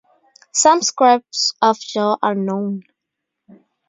Some 0.51 0.81
scraps 0.81 1.53
of 1.61 1.77
jaw 1.79 2.17
are 2.23 2.33
known. 2.33 2.81